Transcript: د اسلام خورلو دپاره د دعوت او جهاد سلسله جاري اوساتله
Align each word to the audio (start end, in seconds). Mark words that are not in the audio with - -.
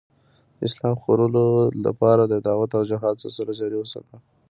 د 0.57 0.59
اسلام 0.67 0.95
خورلو 1.03 1.45
دپاره 1.85 2.23
د 2.27 2.33
دعوت 2.47 2.71
او 2.77 2.83
جهاد 2.91 3.15
سلسله 3.23 3.51
جاري 3.59 3.75
اوساتله 3.79 4.17